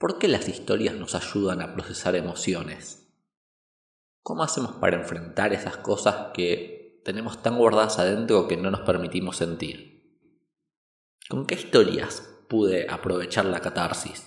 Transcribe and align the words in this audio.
¿Por 0.00 0.18
qué 0.18 0.28
las 0.28 0.48
historias 0.48 0.94
nos 0.94 1.14
ayudan 1.14 1.60
a 1.60 1.74
procesar 1.74 2.16
emociones? 2.16 3.12
¿Cómo 4.22 4.42
hacemos 4.42 4.72
para 4.76 4.96
enfrentar 4.96 5.52
esas 5.52 5.76
cosas 5.76 6.28
que 6.32 7.02
tenemos 7.04 7.42
tan 7.42 7.58
guardadas 7.58 7.98
adentro 7.98 8.48
que 8.48 8.56
no 8.56 8.70
nos 8.70 8.80
permitimos 8.80 9.36
sentir? 9.36 10.18
¿Con 11.28 11.44
qué 11.44 11.56
historias 11.56 12.34
pude 12.48 12.86
aprovechar 12.88 13.44
la 13.44 13.60
catarsis? 13.60 14.26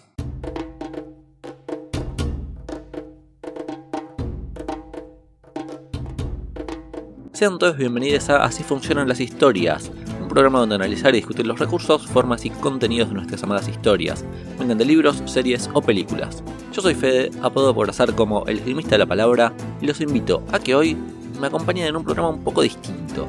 Sean 7.32 7.58
todos 7.58 7.78
bienvenidos 7.78 8.30
a 8.30 8.44
Así 8.44 8.64
funcionan 8.64 9.10
las 9.10 9.20
historias, 9.20 9.92
programa 10.28 10.60
donde 10.60 10.76
analizar 10.76 11.14
y 11.14 11.18
discutir 11.18 11.46
los 11.46 11.60
recursos, 11.60 12.08
formas 12.08 12.46
y 12.46 12.50
contenidos 12.50 13.10
de 13.10 13.16
nuestras 13.16 13.44
amadas 13.44 13.68
historias, 13.68 14.26
vengan 14.60 14.78
de 14.78 14.86
libros, 14.86 15.22
series 15.26 15.70
o 15.74 15.82
películas. 15.82 16.44
Yo 16.72 16.82
soy 16.82 16.96
Fede, 16.96 17.32
apodo 17.42 17.74
por 17.74 17.90
azar 17.90 18.14
como 18.16 18.46
el 18.46 18.60
esgrimista 18.60 18.92
de 18.92 19.00
la 19.00 19.06
palabra, 19.06 19.54
y 19.82 19.88
los 19.88 20.02
invito 20.02 20.44
a 20.52 20.60
que 20.60 20.76
hoy 20.76 20.98
me 21.40 21.48
acompañen 21.48 21.88
en 21.88 21.96
un 21.96 22.04
programa 22.04 22.30
un 22.30 22.44
poco 22.44 22.62
distinto. 22.62 23.28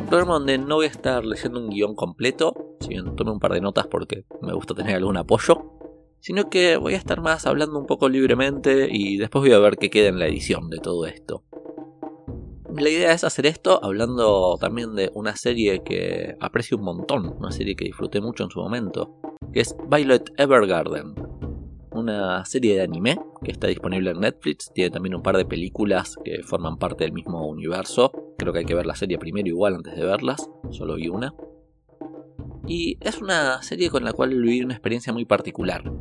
Un 0.00 0.06
programa 0.06 0.34
donde 0.34 0.58
no 0.58 0.76
voy 0.76 0.86
a 0.86 0.90
estar 0.90 1.24
leyendo 1.24 1.60
un 1.60 1.70
guion 1.70 1.94
completo, 1.94 2.76
si 2.80 2.88
bien 2.88 3.16
tome 3.16 3.30
un 3.30 3.40
par 3.40 3.52
de 3.52 3.60
notas 3.60 3.86
porque 3.86 4.24
me 4.42 4.52
gusta 4.52 4.74
tener 4.74 4.96
algún 4.96 5.16
apoyo, 5.16 5.72
sino 6.20 6.48
que 6.48 6.76
voy 6.76 6.94
a 6.94 6.98
estar 6.98 7.20
más 7.20 7.46
hablando 7.46 7.78
un 7.78 7.86
poco 7.86 8.08
libremente 8.08 8.88
y 8.90 9.18
después 9.18 9.42
voy 9.42 9.52
a 9.52 9.58
ver 9.58 9.76
qué 9.76 9.90
queda 9.90 10.08
en 10.08 10.18
la 10.18 10.26
edición 10.26 10.70
de 10.70 10.78
todo 10.78 11.06
esto. 11.06 11.44
La 12.76 12.90
idea 12.90 13.12
es 13.12 13.22
hacer 13.22 13.46
esto 13.46 13.78
hablando 13.84 14.58
también 14.60 14.96
de 14.96 15.08
una 15.14 15.36
serie 15.36 15.84
que 15.84 16.36
aprecio 16.40 16.76
un 16.76 16.82
montón, 16.82 17.32
una 17.38 17.52
serie 17.52 17.76
que 17.76 17.84
disfruté 17.84 18.20
mucho 18.20 18.42
en 18.42 18.50
su 18.50 18.58
momento, 18.58 19.14
que 19.52 19.60
es 19.60 19.76
Violet 19.88 20.32
Evergarden. 20.36 21.14
Una 21.92 22.44
serie 22.44 22.74
de 22.74 22.82
anime 22.82 23.20
que 23.44 23.52
está 23.52 23.68
disponible 23.68 24.10
en 24.10 24.18
Netflix, 24.18 24.72
tiene 24.74 24.90
también 24.90 25.14
un 25.14 25.22
par 25.22 25.36
de 25.36 25.44
películas 25.44 26.16
que 26.24 26.42
forman 26.42 26.76
parte 26.76 27.04
del 27.04 27.12
mismo 27.12 27.46
universo. 27.46 28.10
Creo 28.38 28.52
que 28.52 28.58
hay 28.60 28.64
que 28.64 28.74
ver 28.74 28.86
la 28.86 28.96
serie 28.96 29.18
primero 29.18 29.46
igual 29.46 29.76
antes 29.76 29.94
de 29.94 30.04
verlas, 30.04 30.50
solo 30.70 30.96
vi 30.96 31.06
una. 31.06 31.32
Y 32.66 32.98
es 33.00 33.22
una 33.22 33.62
serie 33.62 33.88
con 33.88 34.02
la 34.02 34.12
cual 34.12 34.30
viví 34.30 34.62
una 34.62 34.74
experiencia 34.74 35.12
muy 35.12 35.26
particular. 35.26 35.92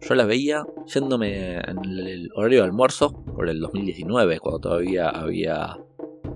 Yo 0.00 0.14
la 0.14 0.24
veía 0.24 0.64
yéndome 0.86 1.56
en 1.56 1.84
el 1.84 2.30
horario 2.34 2.60
de 2.60 2.64
almuerzo 2.64 3.22
por 3.34 3.50
el 3.50 3.60
2019, 3.60 4.38
cuando 4.40 4.60
todavía 4.60 5.10
había 5.10 5.76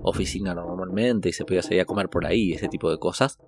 oficina 0.03 0.53
normalmente 0.53 1.29
y 1.29 1.33
se 1.33 1.45
podía 1.45 1.61
salir 1.61 1.81
a 1.81 1.85
comer 1.85 2.09
por 2.09 2.25
ahí, 2.25 2.53
ese 2.53 2.67
tipo 2.67 2.89
de 2.89 2.97
cosas. 2.97 3.39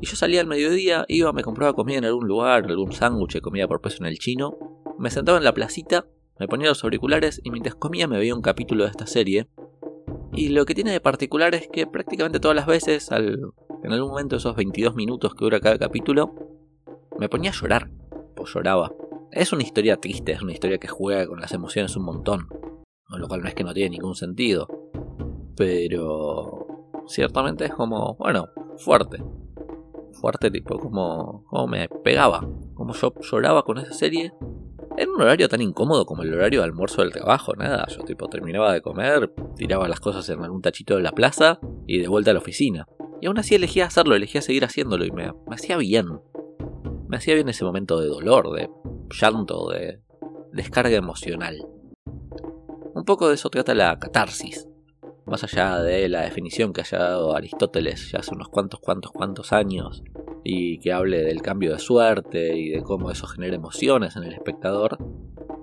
Y 0.00 0.06
yo 0.06 0.16
salía 0.16 0.40
al 0.40 0.46
mediodía, 0.46 1.04
iba, 1.08 1.32
me 1.32 1.42
compraba 1.42 1.74
comida 1.74 1.98
en 1.98 2.04
algún 2.04 2.26
lugar, 2.28 2.64
algún 2.66 2.92
sándwich, 2.92 3.40
comida 3.40 3.66
por 3.66 3.80
peso 3.80 3.98
en 4.00 4.06
el 4.06 4.18
chino, 4.18 4.56
me 4.98 5.10
sentaba 5.10 5.38
en 5.38 5.44
la 5.44 5.54
placita, 5.54 6.06
me 6.38 6.48
ponía 6.48 6.68
los 6.68 6.84
auriculares 6.84 7.40
y 7.42 7.50
mientras 7.50 7.74
comía 7.74 8.06
me 8.06 8.18
veía 8.18 8.34
un 8.34 8.42
capítulo 8.42 8.84
de 8.84 8.90
esta 8.90 9.06
serie. 9.06 9.48
Y 10.32 10.50
lo 10.50 10.66
que 10.66 10.74
tiene 10.74 10.92
de 10.92 11.00
particular 11.00 11.54
es 11.54 11.68
que 11.68 11.86
prácticamente 11.86 12.40
todas 12.40 12.56
las 12.56 12.66
veces, 12.66 13.10
al, 13.10 13.52
en 13.82 13.92
algún 13.92 14.10
momento 14.10 14.36
esos 14.36 14.54
22 14.56 14.94
minutos 14.94 15.34
que 15.34 15.44
dura 15.44 15.60
cada 15.60 15.78
capítulo, 15.78 16.34
me 17.18 17.28
ponía 17.28 17.50
a 17.50 17.54
llorar, 17.54 17.90
pues 18.34 18.52
lloraba. 18.52 18.92
Es 19.32 19.52
una 19.52 19.62
historia 19.62 19.96
triste, 19.96 20.32
es 20.32 20.42
una 20.42 20.52
historia 20.52 20.78
que 20.78 20.88
juega 20.88 21.26
con 21.26 21.40
las 21.40 21.52
emociones 21.52 21.96
un 21.96 22.04
montón, 22.04 22.48
lo 23.08 23.28
cual 23.28 23.42
no 23.42 23.48
es 23.48 23.54
que 23.54 23.64
no 23.64 23.72
tiene 23.72 23.90
ningún 23.90 24.14
sentido. 24.14 24.68
Pero 25.56 26.66
ciertamente 27.06 27.64
es 27.64 27.74
como, 27.74 28.14
bueno, 28.16 28.48
fuerte. 28.76 29.22
Fuerte 30.12 30.50
tipo, 30.50 30.78
como, 30.78 31.44
como 31.46 31.66
me 31.66 31.88
pegaba. 31.88 32.46
Como 32.74 32.92
yo 32.92 33.12
lloraba 33.20 33.64
con 33.64 33.78
esa 33.78 33.92
serie. 33.92 34.32
En 34.98 35.10
un 35.10 35.20
horario 35.20 35.48
tan 35.48 35.60
incómodo 35.60 36.06
como 36.06 36.22
el 36.22 36.32
horario 36.32 36.60
de 36.60 36.66
almuerzo 36.66 37.02
del 37.02 37.12
trabajo, 37.12 37.54
nada. 37.54 37.86
Yo 37.88 38.02
tipo 38.02 38.28
terminaba 38.28 38.72
de 38.72 38.80
comer, 38.80 39.32
tiraba 39.56 39.88
las 39.88 40.00
cosas 40.00 40.28
en 40.28 40.42
algún 40.42 40.62
tachito 40.62 40.96
de 40.96 41.02
la 41.02 41.12
plaza 41.12 41.58
y 41.86 41.98
de 41.98 42.08
vuelta 42.08 42.30
a 42.30 42.34
la 42.34 42.40
oficina. 42.40 42.86
Y 43.20 43.26
aún 43.26 43.38
así 43.38 43.54
elegía 43.54 43.86
hacerlo, 43.86 44.14
elegía 44.14 44.42
seguir 44.42 44.64
haciéndolo 44.64 45.04
y 45.04 45.10
me, 45.10 45.32
me 45.46 45.54
hacía 45.54 45.76
bien. 45.76 46.20
Me 47.08 47.16
hacía 47.18 47.34
bien 47.34 47.48
ese 47.48 47.64
momento 47.64 48.00
de 48.00 48.08
dolor, 48.08 48.52
de 48.52 48.70
llanto, 49.10 49.68
de 49.68 50.00
descarga 50.52 50.96
emocional. 50.96 51.66
Un 52.94 53.04
poco 53.04 53.28
de 53.28 53.34
eso 53.34 53.50
trata 53.50 53.74
la 53.74 53.98
catarsis 53.98 54.66
más 55.26 55.42
allá 55.42 55.82
de 55.82 56.08
la 56.08 56.22
definición 56.22 56.72
que 56.72 56.82
haya 56.82 56.98
dado 56.98 57.36
Aristóteles 57.36 58.12
ya 58.12 58.20
hace 58.20 58.34
unos 58.34 58.48
cuantos, 58.48 58.80
cuantos, 58.80 59.12
cuantos 59.12 59.52
años, 59.52 60.02
y 60.44 60.78
que 60.78 60.92
hable 60.92 61.24
del 61.24 61.42
cambio 61.42 61.72
de 61.72 61.78
suerte 61.80 62.56
y 62.56 62.70
de 62.70 62.82
cómo 62.82 63.10
eso 63.10 63.26
genera 63.26 63.56
emociones 63.56 64.16
en 64.16 64.22
el 64.22 64.32
espectador, 64.32 64.98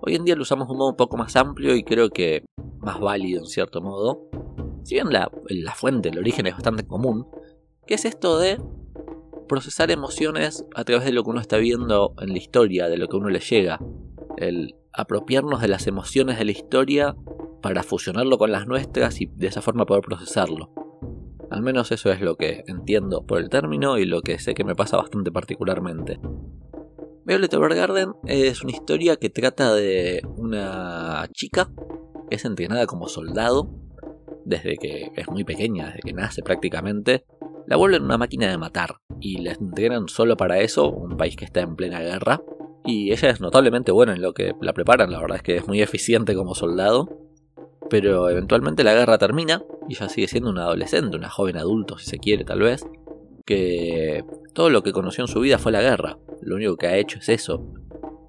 hoy 0.02 0.16
en 0.16 0.26
día 0.26 0.36
lo 0.36 0.42
usamos 0.42 0.68
de 0.68 0.74
un 0.74 0.80
modo 0.80 0.90
un 0.90 0.98
poco 0.98 1.16
más 1.16 1.36
amplio 1.38 1.76
y 1.76 1.84
creo 1.84 2.10
que 2.10 2.44
más 2.80 3.00
válido 3.00 3.40
en 3.40 3.48
cierto 3.48 3.82
modo. 3.82 4.30
Si 4.84 4.96
bien 4.96 5.12
la, 5.12 5.32
la 5.48 5.74
fuente, 5.74 6.10
el 6.10 6.20
origen 6.20 6.46
es 6.48 6.54
bastante 6.54 6.86
común, 6.86 7.28
que 7.88 7.94
es 7.94 8.04
esto 8.04 8.38
de 8.38 8.62
procesar 9.48 9.92
emociones 9.92 10.66
a 10.76 10.84
través 10.84 11.06
de 11.06 11.14
lo 11.14 11.24
que 11.24 11.30
uno 11.30 11.40
está 11.40 11.58
viendo 11.58 12.14
en 12.20 12.30
la 12.30 12.38
historia, 12.38 12.90
de 12.90 12.98
lo 12.98 13.08
que 13.08 13.16
uno 13.16 13.30
le 13.30 13.40
llega. 13.40 13.80
El 14.36 14.76
apropiarnos 14.92 15.62
de 15.62 15.70
las 15.70 15.88
emociones 15.88 16.38
de 16.38 16.46
la 16.46 16.52
historia 16.52 17.16
para 17.64 17.82
fusionarlo 17.82 18.38
con 18.38 18.52
las 18.52 18.68
nuestras 18.68 19.22
y 19.22 19.26
de 19.26 19.48
esa 19.48 19.62
forma 19.62 19.86
poder 19.86 20.04
procesarlo. 20.04 20.70
Al 21.50 21.62
menos 21.62 21.92
eso 21.92 22.12
es 22.12 22.20
lo 22.20 22.36
que 22.36 22.64
entiendo 22.68 23.26
por 23.26 23.40
el 23.40 23.50
término 23.50 23.98
y 23.98 24.06
lo 24.06 24.22
que 24.22 24.38
sé 24.38 24.54
que 24.54 24.66
me 24.66 24.76
pasa 24.76 24.98
bastante 24.98 25.32
particularmente. 25.32 26.20
Violet 27.26 27.54
Evergarden 27.54 28.16
es 28.26 28.64
una 28.64 28.74
historia 28.74 29.16
que 29.16 29.30
trata 29.30 29.74
de 29.74 30.22
una 30.36 31.26
chica 31.32 31.72
que 32.30 32.36
es 32.36 32.44
entrenada 32.44 32.86
como 32.86 33.08
soldado 33.08 33.70
desde 34.44 34.76
que 34.76 35.12
es 35.16 35.30
muy 35.30 35.46
pequeña, 35.46 35.86
desde 35.86 36.02
que 36.02 36.14
nace 36.14 36.44
prácticamente. 36.44 37.24
La 37.66 37.78
vuelven 37.78 38.04
una 38.04 38.18
máquina 38.18 38.50
de 38.50 38.58
matar 38.58 38.98
y 39.22 39.38
la 39.38 39.54
entrenan 39.54 40.10
solo 40.10 40.36
para 40.36 40.60
eso, 40.60 40.92
un 40.92 41.16
país 41.16 41.38
que 41.38 41.46
está 41.46 41.62
en 41.62 41.78
plena 41.78 42.02
guerra. 42.02 42.42
Y 42.84 43.14
ella 43.14 43.30
es 43.30 43.40
notablemente 43.40 43.94
buena 43.94 44.14
en 44.14 44.22
lo 44.22 44.34
que 44.34 44.54
la 44.60 44.74
preparan, 44.74 45.14
la 45.14 45.22
verdad 45.22 45.38
es 45.38 45.44
que 45.44 45.56
es 45.56 45.66
muy 45.66 45.82
eficiente 45.82 46.36
como 46.36 46.56
soldado 46.56 47.23
pero 47.90 48.30
eventualmente 48.30 48.84
la 48.84 48.94
guerra 48.94 49.18
termina 49.18 49.64
y 49.88 49.94
ella 49.94 50.10
sigue 50.10 50.28
siendo 50.28 50.50
una 50.50 50.64
adolescente, 50.64 51.18
una 51.18 51.30
joven 51.30 51.58
adulto 51.58 51.98
si 51.98 52.06
se 52.06 52.20
quiere 52.20 52.44
tal 52.44 52.60
vez, 52.60 52.86
que 53.46 54.24
todo 54.54 54.70
lo 54.70 54.84
que 54.84 54.94
conoció 54.94 55.24
en 55.24 55.28
su 55.28 55.40
vida 55.40 55.58
fue 55.58 55.72
la 55.72 55.82
guerra, 55.82 56.18
lo 56.42 56.56
único 56.56 56.78
que 56.78 56.88
ha 56.88 56.98
hecho 56.98 57.20
es 57.20 57.30
eso, 57.30 57.66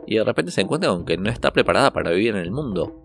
y 0.06 0.16
de 0.16 0.25
repente 0.25 0.53
se 0.53 0.60
encuentra 0.60 0.91
con 0.91 1.04
que 1.04 1.16
no 1.16 1.31
está 1.31 1.53
preparada 1.53 1.93
para 1.93 2.10
vivir 2.10 2.34
en 2.34 2.43
el 2.43 2.50
mundo. 2.50 3.00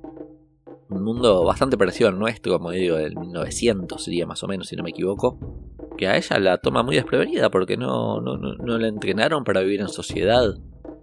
Un 0.90 1.04
mundo 1.04 1.44
bastante 1.44 1.78
parecido 1.78 2.09
al 2.09 2.18
nuestro, 2.18 2.54
como 2.54 2.72
digo, 2.72 2.96
del 2.96 3.16
1900 3.16 4.04
sería 4.04 4.26
más 4.26 4.44
o 4.44 4.48
menos, 4.48 4.68
si 4.68 4.76
no 4.76 4.84
me 4.84 4.90
equivoco, 4.90 5.38
que 5.98 6.08
a 6.08 6.18
ella 6.18 6.40
la 6.40 6.58
toma 6.58 6.82
muy 6.82 6.96
desprevenida 6.96 7.52
porque 7.52 7.78
no, 7.78 8.22
no, 8.22 8.38
no, 8.38 8.56
no 8.56 8.78
la 8.80 8.88
entrenaron 8.88 9.44
para 9.44 9.62
vivir 9.62 9.82
en 9.82 9.90
sociedad, 9.90 10.58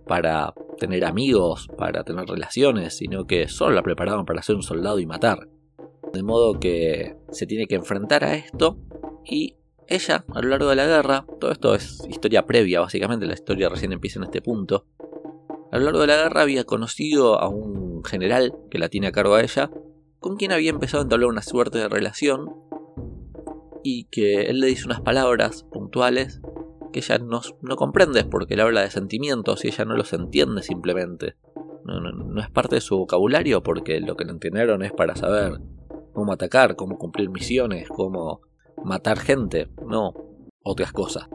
para 0.07 0.55
tener 0.79 1.05
amigos, 1.05 1.69
para 1.77 2.05
tener 2.05 2.27
relaciones, 2.27 2.97
sino 2.97 3.27
que 3.27 3.49
solo 3.49 3.75
la 3.75 3.83
preparaban 3.83 4.25
para 4.25 4.43
ser 4.43 4.57
un 4.57 4.63
soldado 4.63 4.99
y 4.99 5.07
matar. 5.07 5.49
De 6.13 6.23
modo 6.23 6.59
que 6.59 7.17
se 7.31 7.47
tiene 7.47 7.67
que 7.67 7.75
enfrentar 7.75 8.25
a 8.25 8.35
esto 8.35 8.79
y 9.25 9.57
ella, 9.89 10.25
a 10.35 10.43
lo 10.43 10.49
largo 10.49 10.69
de 10.69 10.77
la 10.77 10.87
guerra, 10.87 11.27
todo 11.41 11.53
esto 11.53 11.75
es 11.75 12.03
historia 12.09 12.47
previa, 12.47 12.81
básicamente 12.81 13.27
la 13.27 13.35
historia 13.35 13.69
recién 13.69 13.93
empieza 13.93 14.19
en 14.19 14.25
este 14.25 14.43
punto, 14.43 14.87
a 15.71 15.79
lo 15.79 15.85
largo 15.85 16.01
de 16.01 16.07
la 16.07 16.17
guerra 16.17 16.43
había 16.43 16.65
conocido 16.65 17.41
a 17.41 17.49
un 17.49 18.05
general 18.05 18.55
que 18.71 18.79
la 18.79 18.89
tiene 18.89 19.09
a 19.09 19.13
cargo 19.13 19.35
a 19.35 19.43
ella, 19.43 19.71
con 20.21 20.37
quien 20.37 20.53
había 20.53 20.71
empezado 20.71 21.03
a 21.03 21.05
entablar 21.05 21.29
una 21.29 21.43
suerte 21.43 21.79
de 21.79 21.89
relación 21.89 22.55
y 23.83 24.05
que 24.05 24.43
él 24.43 24.61
le 24.61 24.69
dice 24.69 24.87
unas 24.87 25.01
palabras 25.01 25.65
puntuales 25.65 26.41
que 26.93 27.01
ella 27.01 27.19
no, 27.19 27.41
no 27.63 27.77
comprende 27.77 28.25
porque 28.25 28.55
él 28.55 28.61
habla 28.61 28.83
de 28.83 28.91
sentimientos 28.91 29.65
y 29.65 29.69
ella 29.69 29.85
no 29.85 29.97
los 29.97 30.13
entiende 30.13 30.63
simplemente. 30.63 31.37
No, 31.85 32.41
es 32.41 32.51
parte 32.51 32.77
de 32.77 32.81
su 32.81 32.99
vocabulario 32.99 33.63
porque 33.63 34.01
lo 34.01 34.17
que 34.17 34.25
le 34.25 34.33
entendieron 34.33 34.83
es 34.83 34.93
para 34.93 35.15
saber 35.15 35.61
cómo 36.13 36.33
atacar, 36.33 36.75
cómo 36.75 36.99
cumplir 36.99 37.31
misiones, 37.31 37.89
cómo 37.89 38.41
matar 38.83 39.19
gente, 39.19 39.71
no 39.87 40.13
otras 40.63 40.93
cosas. 40.93 41.29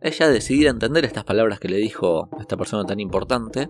Ella 0.00 0.28
decidida 0.28 0.70
entender 0.70 1.04
estas 1.04 1.24
palabras 1.24 1.58
que 1.58 1.68
le 1.68 1.78
dijo 1.78 2.28
esta 2.38 2.56
persona 2.56 2.84
tan 2.84 3.00
importante, 3.00 3.68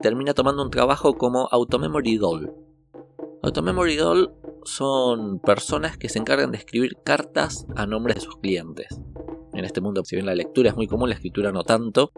termina 0.00 0.32
tomando 0.32 0.62
un 0.62 0.70
trabajo 0.70 1.18
como 1.18 1.48
Automemory 1.50 2.16
Doll. 2.16 2.54
Automemory 3.42 3.96
Doll 3.96 4.32
son 4.64 5.40
personas 5.40 5.98
que 5.98 6.08
se 6.08 6.18
encargan 6.18 6.52
de 6.52 6.58
escribir 6.58 6.96
cartas 7.04 7.66
a 7.76 7.86
nombre 7.86 8.14
de 8.14 8.20
sus 8.20 8.36
clientes 8.36 8.88
en 9.58 9.64
este 9.64 9.80
mundo, 9.80 10.02
si 10.04 10.16
bien 10.16 10.26
la 10.26 10.34
lectura 10.34 10.70
es 10.70 10.76
muy 10.76 10.86
común, 10.86 11.08
la 11.08 11.14
escritura 11.14 11.52
no 11.52 11.64
tanto. 11.64 12.12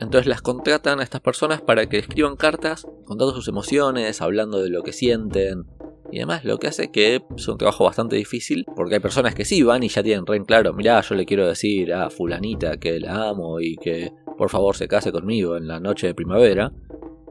Entonces 0.00 0.26
las 0.26 0.42
contratan 0.42 1.00
a 1.00 1.02
estas 1.02 1.20
personas 1.20 1.62
para 1.62 1.86
que 1.88 1.98
escriban 1.98 2.36
cartas 2.36 2.86
contando 3.04 3.34
sus 3.34 3.48
emociones, 3.48 4.20
hablando 4.20 4.62
de 4.62 4.68
lo 4.68 4.82
que 4.82 4.92
sienten 4.92 5.64
y 6.12 6.18
demás, 6.18 6.44
lo 6.44 6.58
que 6.58 6.68
hace 6.68 6.90
que 6.90 7.22
es 7.36 7.48
un 7.48 7.58
trabajo 7.58 7.84
bastante 7.84 8.16
difícil, 8.16 8.64
porque 8.76 8.94
hay 8.94 9.00
personas 9.00 9.34
que 9.34 9.44
sí 9.44 9.62
van 9.62 9.82
y 9.82 9.88
ya 9.88 10.02
tienen 10.02 10.26
re 10.26 10.36
en 10.36 10.44
claro, 10.44 10.72
mirá, 10.72 11.00
yo 11.00 11.14
le 11.14 11.26
quiero 11.26 11.48
decir 11.48 11.92
a 11.92 12.10
fulanita 12.10 12.76
que 12.76 13.00
la 13.00 13.28
amo 13.28 13.60
y 13.60 13.76
que 13.76 14.12
por 14.36 14.50
favor 14.50 14.76
se 14.76 14.86
case 14.86 15.12
conmigo 15.12 15.56
en 15.56 15.66
la 15.66 15.80
noche 15.80 16.06
de 16.08 16.14
primavera, 16.14 16.72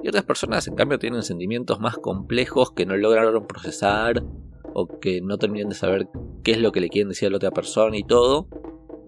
Y 0.04 0.08
otras 0.08 0.24
personas, 0.24 0.68
en 0.68 0.76
cambio, 0.76 1.00
tienen 1.00 1.24
sentimientos 1.24 1.80
más 1.80 1.98
complejos 1.98 2.72
que 2.72 2.86
no 2.86 2.96
lograron 2.96 3.48
procesar 3.48 4.24
o 4.74 4.88
que 5.00 5.22
no 5.22 5.38
terminan 5.38 5.70
de 5.70 5.76
saber 5.76 6.08
qué 6.44 6.52
es 6.52 6.60
lo 6.60 6.72
que 6.72 6.80
le 6.80 6.90
quieren 6.90 7.10
decir 7.10 7.28
a 7.28 7.32
la 7.32 7.38
otra 7.38 7.52
persona 7.52 7.98
y 7.98 8.04
todo. 8.04 8.48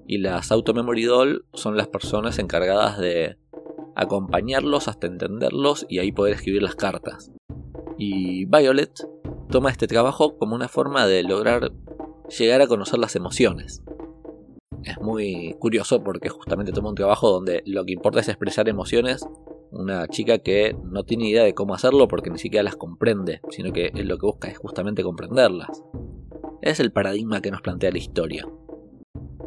Y 0.07 0.19
las 0.19 0.51
Automemory 0.51 1.03
Doll 1.03 1.45
son 1.53 1.75
las 1.75 1.89
personas 1.89 2.39
encargadas 2.39 2.97
de 2.97 3.37
acompañarlos 3.95 4.87
hasta 4.87 5.07
entenderlos 5.07 5.85
y 5.89 5.99
ahí 5.99 6.11
poder 6.11 6.33
escribir 6.33 6.63
las 6.63 6.75
cartas. 6.75 7.31
Y 7.97 8.45
Violet 8.45 8.93
toma 9.49 9.69
este 9.69 9.87
trabajo 9.87 10.37
como 10.37 10.55
una 10.55 10.67
forma 10.67 11.05
de 11.07 11.23
lograr 11.23 11.71
llegar 12.37 12.61
a 12.61 12.67
conocer 12.67 12.99
las 12.99 13.15
emociones. 13.15 13.83
Es 14.83 14.99
muy 15.01 15.55
curioso 15.59 16.03
porque 16.03 16.29
justamente 16.29 16.71
toma 16.71 16.89
un 16.89 16.95
trabajo 16.95 17.29
donde 17.29 17.63
lo 17.65 17.83
que 17.83 17.93
importa 17.93 18.19
es 18.21 18.29
expresar 18.29 18.69
emociones. 18.69 19.27
Una 19.71 20.07
chica 20.07 20.37
que 20.37 20.75
no 20.85 21.03
tiene 21.03 21.27
idea 21.27 21.43
de 21.43 21.53
cómo 21.53 21.73
hacerlo 21.73 22.07
porque 22.07 22.29
ni 22.29 22.37
siquiera 22.37 22.63
las 22.63 22.77
comprende, 22.77 23.41
sino 23.49 23.73
que 23.73 23.91
lo 23.93 24.17
que 24.17 24.25
busca 24.25 24.47
es 24.47 24.57
justamente 24.57 25.03
comprenderlas. 25.03 25.83
Es 26.61 26.79
el 26.79 26.93
paradigma 26.93 27.41
que 27.41 27.51
nos 27.51 27.61
plantea 27.61 27.91
la 27.91 27.97
historia. 27.97 28.47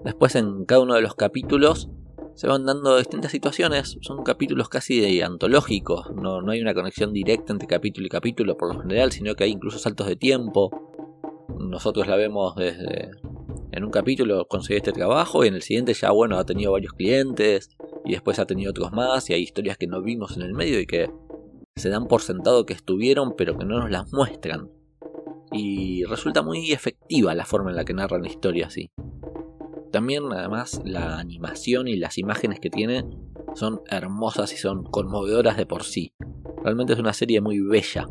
Después 0.05 0.35
en 0.35 0.64
cada 0.64 0.82
uno 0.82 0.94
de 0.94 1.02
los 1.02 1.14
capítulos 1.14 1.91
se 2.35 2.47
van 2.47 2.64
dando 2.64 2.97
distintas 2.97 3.32
situaciones, 3.32 3.99
son 4.00 4.23
capítulos 4.23 4.69
casi 4.69 5.20
antológicos, 5.20 6.11
no, 6.14 6.41
no 6.41 6.52
hay 6.52 6.61
una 6.62 6.73
conexión 6.73 7.12
directa 7.12 7.52
entre 7.52 7.69
capítulo 7.69 8.06
y 8.06 8.08
capítulo 8.08 8.56
por 8.56 8.75
lo 8.75 8.81
general, 8.81 9.12
sino 9.12 9.35
que 9.35 9.44
hay 9.44 9.50
incluso 9.50 9.79
saltos 9.79 10.06
de 10.06 10.17
tiempo. 10.17 10.70
Nosotros 11.58 12.06
la 12.06 12.17
vemos 12.17 12.56
desde 12.56 13.11
en 13.73 13.85
un 13.85 13.91
capítulo 13.91 14.47
consiguió 14.49 14.79
este 14.79 14.93
trabajo 14.93 15.44
y 15.44 15.49
en 15.49 15.55
el 15.55 15.62
siguiente 15.62 15.94
ya 15.94 16.11
bueno 16.11 16.38
ha 16.38 16.44
tenido 16.44 16.73
varios 16.73 16.93
clientes 16.93 17.70
y 18.05 18.12
después 18.12 18.38
ha 18.38 18.46
tenido 18.46 18.70
otros 18.70 18.93
más 18.93 19.31
y 19.31 19.35
hay 19.35 19.43
historias 19.43 19.79
que 19.79 19.87
no 19.87 20.03
vimos 20.03 20.37
en 20.37 20.43
el 20.43 20.55
medio 20.55 20.81
y 20.81 20.87
que 20.87 21.11
se 21.76 21.88
dan 21.88 22.08
por 22.08 22.23
sentado 22.23 22.67
que 22.67 22.73
estuvieron 22.73 23.35
pero 23.37 23.56
que 23.56 23.64
no 23.64 23.79
nos 23.79 23.91
las 23.91 24.12
muestran. 24.12 24.70
Y 25.53 26.05
resulta 26.05 26.43
muy 26.43 26.73
efectiva 26.73 27.35
la 27.35 27.44
forma 27.44 27.70
en 27.70 27.76
la 27.76 27.85
que 27.85 27.94
narran 27.94 28.23
la 28.23 28.29
historia 28.29 28.67
así. 28.67 28.91
También 29.93 30.25
además 30.33 30.81
la 30.85 31.19
animación 31.19 31.89
y 31.89 31.97
las 31.97 32.19
imágenes 32.19 32.61
que 32.61 32.71
tiene 32.71 33.05
son 33.55 33.81
hermosas 33.91 34.53
y 34.53 34.57
son 34.57 34.85
conmovedoras 34.85 35.57
de 35.57 35.67
por 35.67 35.83
sí. 35.85 36.13
Realmente 36.63 36.93
es 36.93 36.99
una 36.99 37.13
serie 37.13 37.41
muy 37.41 37.61
bella. 37.61 38.07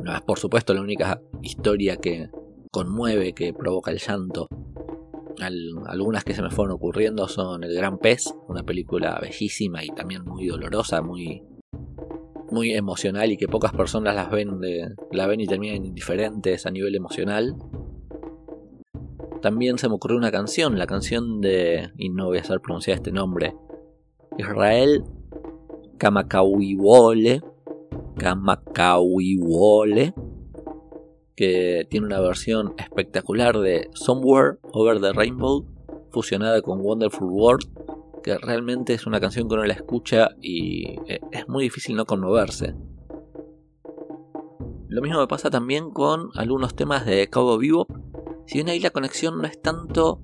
No 0.00 0.14
es 0.14 0.22
por 0.22 0.38
supuesto 0.38 0.72
la 0.72 0.80
única 0.80 1.20
historia 1.42 1.96
que 1.96 2.30
conmueve, 2.70 3.34
que 3.34 3.52
provoca 3.52 3.90
el 3.90 3.98
llanto. 3.98 4.48
algunas 5.86 6.24
que 6.24 6.34
se 6.34 6.42
me 6.42 6.50
fueron 6.50 6.74
ocurriendo 6.74 7.28
son 7.28 7.64
El 7.64 7.74
Gran 7.74 7.98
Pez, 7.98 8.32
una 8.48 8.62
película 8.62 9.18
bellísima 9.20 9.84
y 9.84 9.88
también 9.88 10.24
muy 10.24 10.46
dolorosa, 10.46 11.02
muy, 11.02 11.42
muy 12.50 12.72
emocional 12.72 13.30
y 13.30 13.36
que 13.36 13.48
pocas 13.48 13.72
personas 13.72 14.14
las 14.14 14.30
ven, 14.30 14.60
la 15.12 15.26
ven 15.26 15.40
y 15.40 15.46
terminan 15.46 15.84
indiferentes 15.84 16.64
a 16.64 16.70
nivel 16.70 16.94
emocional. 16.94 17.56
También 19.42 19.78
se 19.78 19.88
me 19.88 19.94
ocurrió 19.94 20.16
una 20.16 20.30
canción, 20.30 20.78
la 20.78 20.86
canción 20.86 21.40
de, 21.40 21.90
y 21.96 22.08
no 22.08 22.26
voy 22.26 22.38
a 22.38 22.44
saber 22.44 22.60
pronunciar 22.60 22.96
este 22.96 23.12
nombre, 23.12 23.54
Israel 24.36 25.04
Kamakawiwole, 25.98 27.42
Kamakawiwole, 28.16 30.14
que 31.36 31.86
tiene 31.88 32.06
una 32.06 32.20
versión 32.20 32.74
espectacular 32.78 33.58
de 33.58 33.88
Somewhere 33.94 34.58
Over 34.72 35.00
the 35.00 35.12
Rainbow, 35.12 35.66
fusionada 36.10 36.60
con 36.62 36.80
Wonderful 36.80 37.28
World, 37.30 37.64
que 38.22 38.38
realmente 38.38 38.94
es 38.94 39.06
una 39.06 39.20
canción 39.20 39.48
que 39.48 39.54
uno 39.54 39.64
la 39.64 39.74
escucha 39.74 40.30
y 40.40 40.96
eh, 41.06 41.20
es 41.30 41.48
muy 41.48 41.64
difícil 41.64 41.96
no 41.96 42.06
conmoverse. 42.06 42.74
Lo 44.88 45.02
mismo 45.02 45.20
me 45.20 45.26
pasa 45.26 45.50
también 45.50 45.90
con 45.90 46.30
algunos 46.34 46.74
temas 46.74 47.04
de 47.04 47.28
Cabo 47.28 47.58
Vivo. 47.58 47.86
Si 48.48 48.54
bien 48.54 48.68
ahí 48.68 48.80
la 48.80 48.90
conexión 48.90 49.38
no 49.38 49.46
es 49.46 49.60
tanto 49.62 50.20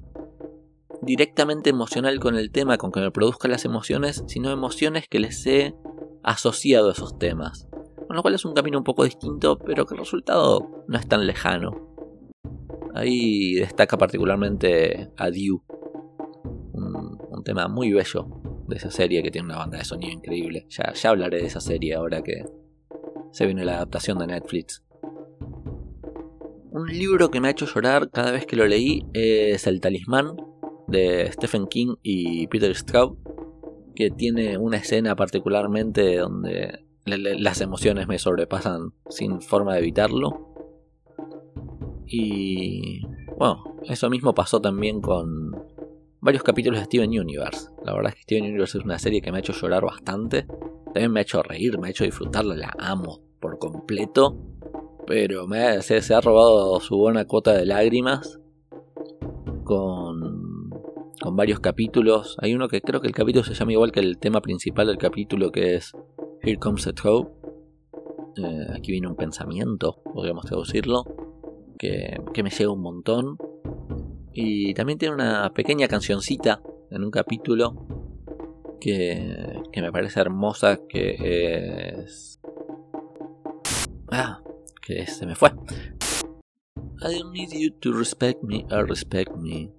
directamente 1.02 1.70
emocional 1.70 2.18
con 2.18 2.36
el 2.36 2.50
tema, 2.50 2.78
con 2.78 2.90
que 2.90 3.00
me 3.00 3.10
produzcan 3.12 3.52
las 3.52 3.64
emociones, 3.64 4.24
sino 4.26 4.50
emociones 4.50 5.06
que 5.08 5.20
les 5.20 5.46
he 5.46 5.74
asociado 6.22 6.88
a 6.88 6.92
esos 6.92 7.18
temas 7.18 7.68
con 8.06 8.16
lo 8.16 8.22
cual 8.22 8.34
es 8.34 8.44
un 8.44 8.54
camino 8.54 8.78
un 8.78 8.84
poco 8.84 9.04
distinto, 9.04 9.58
pero 9.58 9.86
que 9.86 9.94
el 9.94 10.00
resultado 10.00 10.84
no 10.86 10.98
es 10.98 11.08
tan 11.08 11.26
lejano. 11.26 11.96
Ahí 12.94 13.54
destaca 13.54 13.98
particularmente 13.98 15.10
Adieu, 15.16 15.62
un, 16.72 17.18
un 17.28 17.44
tema 17.44 17.66
muy 17.68 17.92
bello 17.92 18.28
de 18.68 18.76
esa 18.76 18.90
serie 18.90 19.22
que 19.22 19.30
tiene 19.30 19.46
una 19.46 19.58
banda 19.58 19.78
de 19.78 19.84
sonido 19.84 20.12
increíble. 20.12 20.66
Ya, 20.70 20.92
ya 20.92 21.10
hablaré 21.10 21.38
de 21.38 21.46
esa 21.46 21.60
serie 21.60 21.94
ahora 21.94 22.22
que 22.22 22.44
se 23.32 23.46
viene 23.46 23.64
la 23.64 23.76
adaptación 23.76 24.18
de 24.18 24.28
Netflix. 24.28 24.83
Un 26.74 26.88
libro 26.88 27.30
que 27.30 27.40
me 27.40 27.46
ha 27.46 27.52
hecho 27.52 27.66
llorar 27.66 28.10
cada 28.10 28.32
vez 28.32 28.46
que 28.46 28.56
lo 28.56 28.66
leí 28.66 29.06
es 29.12 29.68
El 29.68 29.80
Talismán 29.80 30.34
de 30.88 31.30
Stephen 31.30 31.68
King 31.68 31.94
y 32.02 32.48
Peter 32.48 32.74
Straub, 32.74 33.16
que 33.94 34.10
tiene 34.10 34.58
una 34.58 34.78
escena 34.78 35.14
particularmente 35.14 36.16
donde 36.16 36.84
las 37.04 37.60
emociones 37.60 38.08
me 38.08 38.18
sobrepasan 38.18 38.92
sin 39.08 39.40
forma 39.40 39.74
de 39.74 39.78
evitarlo. 39.78 40.52
Y 42.08 43.06
bueno, 43.38 43.76
eso 43.84 44.10
mismo 44.10 44.34
pasó 44.34 44.60
también 44.60 45.00
con 45.00 45.52
varios 46.18 46.42
capítulos 46.42 46.80
de 46.80 46.86
Steven 46.86 47.20
Universe. 47.20 47.68
La 47.84 47.94
verdad 47.94 48.08
es 48.08 48.16
que 48.16 48.22
Steven 48.22 48.50
Universe 48.50 48.78
es 48.78 48.84
una 48.84 48.98
serie 48.98 49.22
que 49.22 49.30
me 49.30 49.38
ha 49.38 49.42
hecho 49.42 49.52
llorar 49.52 49.84
bastante. 49.84 50.44
También 50.86 51.12
me 51.12 51.20
ha 51.20 51.22
hecho 51.22 51.40
reír, 51.40 51.78
me 51.78 51.86
ha 51.86 51.90
hecho 51.90 52.02
disfrutarla, 52.02 52.56
la 52.56 52.74
amo 52.80 53.20
por 53.38 53.60
completo. 53.60 54.40
Pero 55.06 55.46
se, 55.82 56.14
ha 56.14 56.20
robado 56.20 56.80
su 56.80 56.96
buena 56.96 57.26
cuota 57.26 57.52
de 57.52 57.66
lágrimas 57.66 58.40
con, 59.64 60.70
con 61.20 61.36
varios 61.36 61.60
capítulos. 61.60 62.36
Hay 62.40 62.54
uno 62.54 62.68
que 62.68 62.80
creo 62.80 63.00
que 63.00 63.08
el 63.08 63.14
capítulo 63.14 63.44
se 63.44 63.54
llama 63.54 63.72
igual 63.72 63.92
que 63.92 64.00
el 64.00 64.18
tema 64.18 64.40
principal 64.40 64.86
del 64.86 64.98
capítulo, 64.98 65.50
que 65.52 65.74
es 65.74 65.92
Here 66.42 66.58
Comes 66.58 66.84
the 66.84 66.92
Throw. 66.92 67.30
Eh, 68.36 68.66
aquí 68.74 68.92
viene 68.92 69.08
un 69.08 69.16
pensamiento, 69.16 70.02
podríamos 70.12 70.46
traducirlo, 70.46 71.04
que, 71.78 72.20
me 72.42 72.50
llega 72.50 72.72
un 72.72 72.82
montón. 72.82 73.38
Y 74.32 74.74
también 74.74 74.98
tiene 74.98 75.14
una 75.14 75.52
pequeña 75.54 75.86
cancioncita 75.86 76.60
en 76.90 77.04
un 77.04 77.10
capítulo 77.10 77.86
que, 78.80 79.62
que 79.72 79.80
me 79.82 79.92
parece 79.92 80.20
hermosa, 80.20 80.80
que 80.88 81.14
es... 82.04 82.40
Ah, 84.10 84.43
que 84.84 85.06
se 85.06 85.26
me 85.26 85.34
fue. 85.34 85.50
I 87.02 87.18
don't 87.18 87.32
need 87.32 87.52
you 87.52 87.70
to 87.80 87.92
respect 87.92 88.42
me, 88.42 88.66
I 88.70 88.82
respect 88.82 89.34
me. 89.36 89.70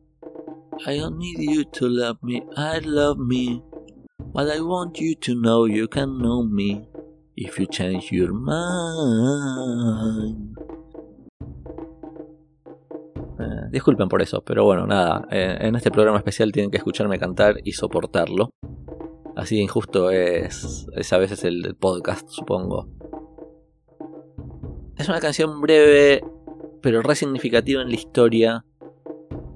I 0.85 0.97
don't 0.99 1.17
need 1.17 1.39
you 1.39 1.63
to 1.63 1.87
love 1.87 2.17
me, 2.21 2.43
I 2.57 2.79
love 2.79 3.17
me. 3.17 3.63
But 4.33 4.49
I 4.49 4.59
want 4.59 4.99
you 4.99 5.15
to 5.21 5.33
know 5.33 5.65
you 5.65 5.87
can 5.87 6.17
know 6.17 6.43
me 6.43 6.87
if 7.35 7.57
you 7.59 7.67
change 7.67 8.11
your 8.11 8.33
mind. 8.33 8.55
Eh, 13.39 13.69
disculpen 13.71 14.09
por 14.09 14.21
eso, 14.21 14.41
pero 14.43 14.65
bueno, 14.65 14.85
nada. 14.87 15.27
Eh, 15.31 15.57
en 15.61 15.75
este 15.75 15.91
programa 15.91 16.17
especial 16.17 16.51
tienen 16.51 16.71
que 16.71 16.77
escucharme 16.77 17.19
cantar 17.19 17.55
y 17.63 17.71
soportarlo. 17.73 18.49
Así 19.35 19.59
injusto 19.59 20.09
es, 20.11 20.87
es 20.93 21.13
a 21.13 21.17
veces 21.17 21.43
el 21.43 21.75
podcast, 21.75 22.27
supongo. 22.29 22.89
Es 24.97 25.09
una 25.09 25.19
canción 25.19 25.61
breve, 25.61 26.23
pero 26.81 27.01
re 27.01 27.15
significativa 27.15 27.81
en 27.81 27.89
la 27.89 27.95
historia. 27.95 28.65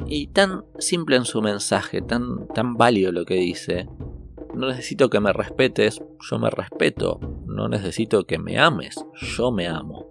Y 0.05 0.27
tan 0.27 0.65
simple 0.79 1.15
en 1.15 1.25
su 1.25 1.41
mensaje, 1.41 2.01
tan, 2.01 2.47
tan 2.47 2.75
válido 2.75 3.11
lo 3.11 3.25
que 3.25 3.35
dice 3.35 3.87
no 4.53 4.67
necesito 4.67 5.09
que 5.09 5.19
me 5.19 5.31
respetes, 5.31 6.01
yo 6.19 6.39
me 6.39 6.49
respeto. 6.49 7.19
No 7.45 7.69
necesito 7.69 8.25
que 8.25 8.39
me 8.39 8.59
ames, 8.59 8.95
yo 9.13 9.51
me 9.51 9.67
amo. 9.67 10.07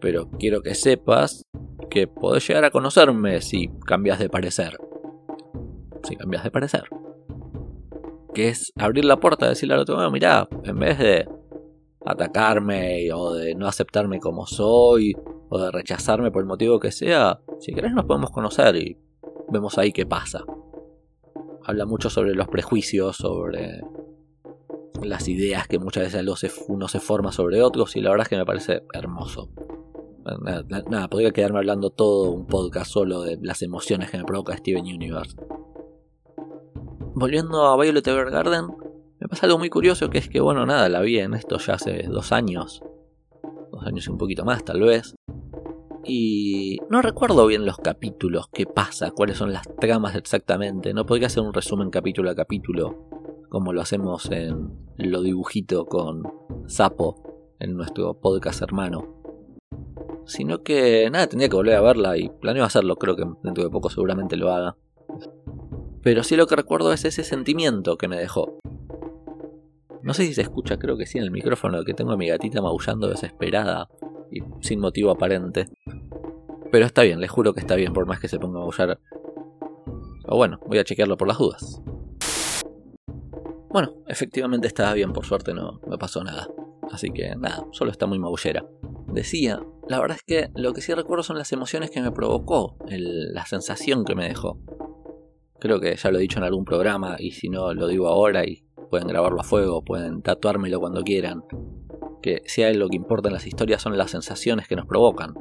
Pero 0.00 0.30
quiero 0.30 0.62
que 0.62 0.74
sepas 0.74 1.44
que 1.90 2.06
podés 2.06 2.46
llegar 2.48 2.64
a 2.64 2.70
conocerme 2.70 3.40
si 3.42 3.70
cambias 3.86 4.18
de 4.18 4.28
parecer. 4.28 4.78
Si 6.02 6.16
cambias 6.16 6.42
de 6.42 6.50
parecer. 6.50 6.84
Que 8.34 8.48
es 8.48 8.72
abrir 8.76 9.04
la 9.04 9.20
puerta, 9.20 9.48
decirle 9.48 9.74
al 9.74 9.80
otro, 9.80 10.10
mira, 10.10 10.48
en 10.64 10.78
vez 10.78 10.98
de 10.98 11.28
atacarme 12.04 13.12
o 13.12 13.34
de 13.34 13.54
no 13.54 13.66
aceptarme 13.66 14.20
como 14.20 14.46
soy 14.46 15.14
o 15.48 15.58
de 15.58 15.70
rechazarme 15.70 16.30
por 16.30 16.42
el 16.42 16.48
motivo 16.48 16.80
que 16.80 16.92
sea, 16.92 17.40
si 17.58 17.72
querés 17.72 17.92
nos 17.92 18.04
podemos 18.04 18.30
conocer 18.30 18.76
y 18.76 18.98
vemos 19.48 19.76
ahí 19.78 19.92
qué 19.92 20.06
pasa 20.06 20.44
habla 21.64 21.86
mucho 21.86 22.10
sobre 22.10 22.34
los 22.34 22.48
prejuicios, 22.48 23.16
sobre 23.16 23.80
las 25.02 25.28
ideas 25.28 25.66
que 25.66 25.78
muchas 25.78 26.12
veces 26.12 26.64
uno 26.68 26.88
se 26.88 27.00
forma 27.00 27.32
sobre 27.32 27.62
otros 27.62 27.96
y 27.96 28.00
la 28.00 28.10
verdad 28.10 28.24
es 28.24 28.28
que 28.28 28.36
me 28.36 28.44
parece 28.44 28.82
hermoso. 28.92 29.50
Nada, 30.42 31.08
podría 31.08 31.30
quedarme 31.30 31.58
hablando 31.58 31.90
todo 31.90 32.30
un 32.30 32.46
podcast 32.46 32.90
solo 32.90 33.22
de 33.22 33.38
las 33.40 33.62
emociones 33.62 34.10
que 34.10 34.18
me 34.18 34.24
provoca 34.24 34.56
Steven 34.56 34.84
Universe. 34.84 35.36
Volviendo 37.14 37.64
a 37.66 37.76
Violet 37.76 38.06
Evergarden, 38.06 38.66
pasa 39.30 39.46
algo 39.46 39.58
muy 39.58 39.70
curioso 39.70 40.10
que 40.10 40.18
es 40.18 40.28
que, 40.28 40.40
bueno, 40.40 40.66
nada, 40.66 40.88
la 40.88 41.00
vi 41.00 41.18
en 41.18 41.34
esto 41.34 41.58
ya 41.58 41.74
hace 41.74 42.02
dos 42.08 42.32
años. 42.32 42.82
Dos 43.70 43.86
años 43.86 44.06
y 44.06 44.10
un 44.10 44.18
poquito 44.18 44.44
más, 44.44 44.64
tal 44.64 44.80
vez. 44.80 45.14
Y 46.04 46.78
no 46.90 47.00
recuerdo 47.00 47.46
bien 47.46 47.64
los 47.64 47.76
capítulos, 47.76 48.48
qué 48.52 48.66
pasa, 48.66 49.12
cuáles 49.12 49.36
son 49.36 49.52
las 49.52 49.68
tramas 49.76 50.16
exactamente. 50.16 50.92
No 50.92 51.06
podría 51.06 51.28
hacer 51.28 51.42
un 51.42 51.54
resumen 51.54 51.90
capítulo 51.90 52.30
a 52.30 52.34
capítulo, 52.34 53.06
como 53.48 53.72
lo 53.72 53.80
hacemos 53.80 54.28
en 54.32 54.72
Lo 54.96 55.22
Dibujito 55.22 55.84
con 55.86 56.24
Sapo, 56.66 57.54
en 57.60 57.76
nuestro 57.76 58.14
podcast 58.14 58.62
hermano. 58.62 59.22
Sino 60.26 60.62
que 60.62 61.08
nada, 61.10 61.28
tendría 61.28 61.48
que 61.48 61.56
volver 61.56 61.76
a 61.76 61.82
verla 61.82 62.18
y 62.18 62.28
planeo 62.28 62.64
hacerlo, 62.64 62.96
creo 62.96 63.14
que 63.14 63.24
dentro 63.44 63.62
de 63.62 63.70
poco 63.70 63.90
seguramente 63.90 64.36
lo 64.36 64.50
haga. 64.50 64.76
Pero 66.02 66.24
sí 66.24 66.34
lo 66.34 66.46
que 66.46 66.56
recuerdo 66.56 66.92
es 66.92 67.04
ese 67.04 67.22
sentimiento 67.22 67.96
que 67.96 68.08
me 68.08 68.16
dejó. 68.16 68.58
No 70.02 70.14
sé 70.14 70.26
si 70.26 70.34
se 70.34 70.42
escucha, 70.42 70.78
creo 70.78 70.96
que 70.96 71.06
sí, 71.06 71.18
en 71.18 71.24
el 71.24 71.30
micrófono 71.30 71.84
que 71.84 71.94
tengo 71.94 72.12
a 72.12 72.16
mi 72.16 72.28
gatita 72.28 72.62
maullando 72.62 73.08
desesperada 73.08 73.88
y 74.30 74.40
sin 74.60 74.80
motivo 74.80 75.10
aparente. 75.10 75.66
Pero 76.72 76.86
está 76.86 77.02
bien, 77.02 77.20
les 77.20 77.30
juro 77.30 77.52
que 77.52 77.60
está 77.60 77.74
bien, 77.74 77.92
por 77.92 78.06
más 78.06 78.20
que 78.20 78.28
se 78.28 78.38
ponga 78.38 78.58
a 78.58 78.62
maullar. 78.62 79.00
O 80.26 80.36
bueno, 80.36 80.60
voy 80.66 80.78
a 80.78 80.84
chequearlo 80.84 81.16
por 81.16 81.28
las 81.28 81.38
dudas. 81.38 81.82
Bueno, 83.70 83.92
efectivamente 84.08 84.66
estaba 84.66 84.94
bien, 84.94 85.12
por 85.12 85.26
suerte 85.26 85.52
no 85.52 85.80
me 85.86 85.98
pasó 85.98 86.24
nada. 86.24 86.48
Así 86.90 87.10
que 87.10 87.34
nada, 87.36 87.66
solo 87.72 87.90
está 87.90 88.06
muy 88.06 88.18
maullera. 88.18 88.66
Decía, 89.12 89.60
la 89.88 90.00
verdad 90.00 90.16
es 90.16 90.22
que 90.24 90.50
lo 90.54 90.72
que 90.72 90.80
sí 90.80 90.94
recuerdo 90.94 91.22
son 91.22 91.36
las 91.36 91.52
emociones 91.52 91.90
que 91.90 92.00
me 92.00 92.10
provocó, 92.10 92.76
la 92.88 93.44
sensación 93.46 94.04
que 94.04 94.14
me 94.14 94.28
dejó. 94.28 94.58
Creo 95.58 95.78
que 95.78 95.94
ya 95.94 96.10
lo 96.10 96.18
he 96.18 96.22
dicho 96.22 96.38
en 96.38 96.44
algún 96.44 96.64
programa 96.64 97.16
y 97.18 97.32
si 97.32 97.48
no 97.48 97.74
lo 97.74 97.86
digo 97.86 98.08
ahora 98.08 98.46
y 98.46 98.64
pueden 98.90 99.08
grabarlo 99.08 99.40
a 99.40 99.44
fuego, 99.44 99.82
pueden 99.82 100.20
tatuármelo 100.20 100.80
cuando 100.80 101.02
quieran. 101.02 101.44
Que 102.20 102.42
si 102.46 102.62
hay 102.62 102.74
lo 102.74 102.88
que 102.88 102.96
importa 102.96 103.28
en 103.28 103.34
las 103.34 103.46
historias 103.46 103.80
son 103.80 103.96
las 103.96 104.10
sensaciones 104.10 104.68
que 104.68 104.76
nos 104.76 104.86
provocan. 104.86 105.34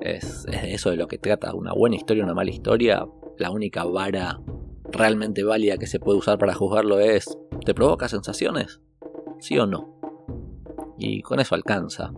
Es, 0.00 0.46
es 0.50 0.64
eso 0.64 0.90
de 0.90 0.96
lo 0.96 1.06
que 1.06 1.18
trata. 1.18 1.54
Una 1.54 1.72
buena 1.72 1.96
historia, 1.96 2.24
una 2.24 2.34
mala 2.34 2.50
historia, 2.50 3.06
la 3.38 3.50
única 3.50 3.84
vara 3.84 4.40
realmente 4.90 5.44
válida 5.44 5.76
que 5.76 5.86
se 5.86 6.00
puede 6.00 6.18
usar 6.18 6.38
para 6.38 6.54
juzgarlo 6.54 7.00
es, 7.00 7.38
¿te 7.64 7.74
provoca 7.74 8.08
sensaciones? 8.08 8.80
¿Sí 9.38 9.58
o 9.58 9.66
no? 9.66 10.00
Y 10.98 11.22
con 11.22 11.40
eso 11.40 11.54
alcanza. 11.54 12.12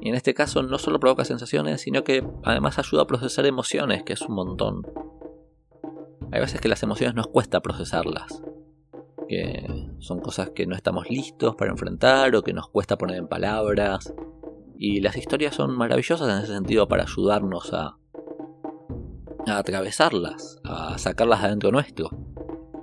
Y 0.00 0.08
en 0.08 0.14
este 0.14 0.34
caso 0.34 0.62
no 0.62 0.78
solo 0.78 1.00
provoca 1.00 1.24
sensaciones, 1.24 1.80
sino 1.80 2.04
que 2.04 2.26
además 2.44 2.78
ayuda 2.78 3.02
a 3.02 3.06
procesar 3.06 3.46
emociones, 3.46 4.04
que 4.04 4.12
es 4.12 4.22
un 4.22 4.34
montón. 4.34 4.86
Hay 6.32 6.40
veces 6.40 6.60
que 6.60 6.68
las 6.68 6.82
emociones 6.82 7.14
nos 7.14 7.28
cuesta 7.28 7.60
procesarlas, 7.60 8.42
que 9.28 9.66
son 9.98 10.20
cosas 10.20 10.50
que 10.50 10.66
no 10.66 10.74
estamos 10.74 11.10
listos 11.10 11.54
para 11.56 11.70
enfrentar 11.70 12.34
o 12.36 12.42
que 12.42 12.52
nos 12.52 12.68
cuesta 12.68 12.96
poner 12.96 13.18
en 13.18 13.28
palabras. 13.28 14.12
Y 14.78 15.00
las 15.00 15.16
historias 15.16 15.54
son 15.54 15.76
maravillosas 15.76 16.28
en 16.28 16.44
ese 16.44 16.52
sentido 16.52 16.86
para 16.88 17.04
ayudarnos 17.04 17.72
a, 17.72 17.96
atravesarlas, 19.46 20.60
a 20.64 20.98
sacarlas 20.98 21.40
de 21.40 21.46
adentro 21.46 21.70
nuestro. 21.70 22.10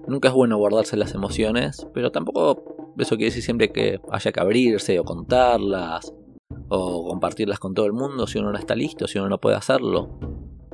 Nunca 0.08 0.30
es 0.30 0.34
bueno 0.34 0.58
guardarse 0.58 0.98
las 0.98 1.14
emociones, 1.14 1.88
pero 1.94 2.12
tampoco 2.12 2.94
eso 2.98 3.16
quiere 3.16 3.30
decir 3.30 3.44
siempre 3.44 3.72
que 3.72 4.00
haya 4.12 4.32
que 4.32 4.40
abrirse 4.40 5.00
o 5.00 5.04
contarlas 5.04 6.14
o 6.70 7.08
compartirlas 7.08 7.60
con 7.60 7.74
todo 7.74 7.86
el 7.86 7.94
mundo 7.94 8.28
si 8.28 8.40
uno 8.40 8.52
no 8.52 8.58
está 8.58 8.76
listo, 8.76 9.08
si 9.08 9.20
uno 9.20 9.30
no 9.30 9.40
puede 9.40 9.56
hacerlo. 9.56 10.20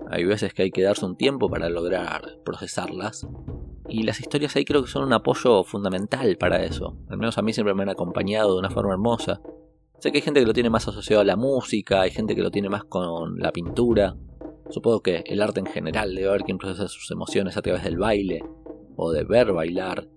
Hay 0.10 0.26
veces 0.26 0.54
que 0.54 0.64
hay 0.64 0.72
que 0.72 0.82
darse 0.82 1.06
un 1.06 1.16
tiempo 1.16 1.50
para 1.50 1.70
lograr 1.70 2.40
procesarlas. 2.44 3.28
Y 3.90 4.04
las 4.04 4.20
historias 4.20 4.56
ahí 4.56 4.66
creo 4.66 4.84
que 4.84 4.90
son 4.90 5.04
un 5.04 5.14
apoyo 5.14 5.64
fundamental 5.64 6.38
para 6.38 6.64
eso. 6.64 6.96
Al 7.10 7.18
menos 7.18 7.38
a 7.38 7.42
mí 7.42 7.54
siempre 7.54 7.74
me 7.74 7.84
han 7.84 7.90
acompañado 7.90 8.54
de 8.54 8.60
una 8.60 8.70
forma 8.70 8.94
hermosa. 8.94 9.42
Sé 9.98 10.12
que 10.12 10.20
hay 10.20 10.22
gente 10.22 10.40
que 10.40 10.46
lo 10.46 10.54
tiene 10.54 10.70
más 10.70 10.88
asociado 10.88 11.22
a 11.22 11.26
la 11.26 11.36
música, 11.36 12.02
hay 12.02 12.12
gente 12.12 12.36
que 12.36 12.44
lo 12.44 12.52
tiene 12.52 12.70
más 12.70 12.84
con 12.84 13.40
la 13.40 13.52
pintura. 13.52 14.16
Supongo 14.70 15.02
que 15.02 15.24
el 15.26 15.42
arte 15.42 15.60
en 15.60 15.66
general 15.66 16.14
debe 16.14 16.30
haber 16.30 16.44
quien 16.44 16.60
procesa 16.60 16.88
sus 16.88 17.10
emociones 17.10 17.58
a 17.58 17.62
través 17.62 17.84
del 17.84 17.98
baile 17.98 18.44
o 18.96 19.12
de 19.12 19.24
ver 19.24 19.52
bailar. 19.52 20.08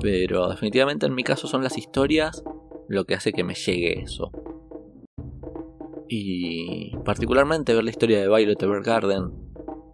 Pero 0.00 0.48
definitivamente 0.48 1.06
en 1.06 1.14
mi 1.14 1.22
caso 1.22 1.46
son 1.46 1.62
las 1.62 1.76
historias 1.76 2.42
lo 2.88 3.04
que 3.04 3.14
hace 3.14 3.32
que 3.32 3.44
me 3.44 3.54
llegue 3.54 4.00
eso. 4.00 4.32
Y 6.08 6.96
particularmente 7.04 7.74
ver 7.74 7.84
la 7.84 7.90
historia 7.90 8.20
de 8.20 8.28
Violet 8.28 8.62
Evergarden, 8.62 9.51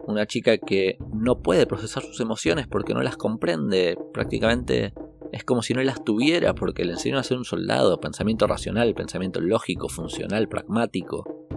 una 0.09 0.25
chica 0.25 0.57
que 0.57 0.97
no 1.13 1.41
puede 1.41 1.65
procesar 1.65 2.03
sus 2.03 2.19
emociones 2.19 2.67
porque 2.67 2.93
no 2.93 3.01
las 3.01 3.17
comprende, 3.17 3.97
prácticamente 4.13 4.93
es 5.31 5.43
como 5.43 5.61
si 5.61 5.73
no 5.73 5.81
las 5.83 6.03
tuviera 6.03 6.55
porque 6.55 6.85
le 6.85 6.93
enseñó 6.93 7.19
a 7.19 7.23
ser 7.23 7.37
un 7.37 7.45
soldado, 7.45 7.99
pensamiento 7.99 8.47
racional, 8.47 8.95
pensamiento 8.95 9.41
lógico, 9.41 9.89
funcional, 9.89 10.47
pragmático. 10.47 11.47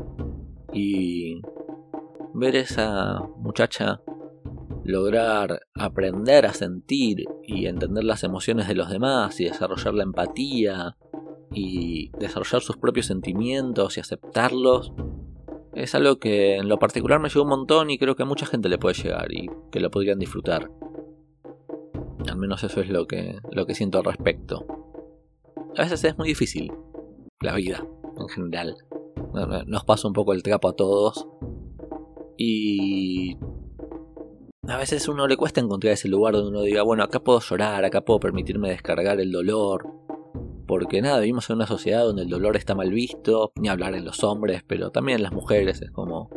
Y 0.72 1.40
ver 2.34 2.56
esa 2.56 3.20
muchacha 3.38 4.00
lograr 4.84 5.60
aprender 5.74 6.46
a 6.46 6.52
sentir 6.52 7.24
y 7.44 7.66
entender 7.66 8.04
las 8.04 8.24
emociones 8.24 8.68
de 8.68 8.74
los 8.74 8.90
demás 8.90 9.40
y 9.40 9.44
desarrollar 9.44 9.94
la 9.94 10.02
empatía 10.02 10.96
y 11.52 12.10
desarrollar 12.18 12.62
sus 12.62 12.76
propios 12.76 13.06
sentimientos 13.06 13.96
y 13.96 14.00
aceptarlos 14.00 14.92
es 15.74 15.94
algo 15.94 16.18
que 16.18 16.56
en 16.56 16.68
lo 16.68 16.78
particular 16.78 17.20
me 17.20 17.28
llegó 17.28 17.42
un 17.42 17.48
montón 17.48 17.90
y 17.90 17.98
creo 17.98 18.14
que 18.14 18.22
a 18.22 18.26
mucha 18.26 18.46
gente 18.46 18.68
le 18.68 18.78
puede 18.78 18.94
llegar 18.94 19.32
y 19.32 19.48
que 19.70 19.80
lo 19.80 19.90
podrían 19.90 20.18
disfrutar. 20.18 20.70
Al 22.28 22.36
menos 22.36 22.62
eso 22.62 22.80
es 22.80 22.88
lo 22.88 23.06
que, 23.06 23.38
lo 23.50 23.66
que 23.66 23.74
siento 23.74 23.98
al 23.98 24.04
respecto. 24.04 24.66
A 25.76 25.82
veces 25.82 26.04
es 26.04 26.18
muy 26.18 26.28
difícil 26.28 26.72
la 27.40 27.54
vida 27.54 27.84
en 28.18 28.28
general. 28.28 28.76
Nos 29.66 29.84
pasa 29.84 30.08
un 30.08 30.14
poco 30.14 30.32
el 30.32 30.42
trapo 30.42 30.68
a 30.68 30.76
todos. 30.76 31.26
Y 32.36 33.36
a 34.68 34.76
veces 34.76 35.08
uno 35.08 35.26
le 35.26 35.36
cuesta 35.36 35.60
encontrar 35.60 35.94
ese 35.94 36.08
lugar 36.08 36.34
donde 36.34 36.50
uno 36.50 36.62
diga, 36.62 36.82
bueno, 36.82 37.02
acá 37.02 37.20
puedo 37.20 37.40
llorar, 37.40 37.84
acá 37.84 38.02
puedo 38.02 38.20
permitirme 38.20 38.70
descargar 38.70 39.20
el 39.20 39.32
dolor, 39.32 39.88
porque 40.66 41.02
nada, 41.02 41.20
vivimos 41.20 41.48
en 41.50 41.56
una 41.56 41.66
sociedad 41.66 42.04
donde 42.04 42.22
el 42.22 42.28
dolor 42.28 42.56
está 42.56 42.74
mal 42.74 42.90
visto, 42.90 43.52
ni 43.56 43.68
hablar 43.68 43.94
en 43.94 44.04
los 44.04 44.22
hombres, 44.22 44.62
pero 44.66 44.90
también 44.90 45.16
en 45.16 45.22
las 45.22 45.32
mujeres 45.32 45.82
es 45.82 45.90
como... 45.90 46.30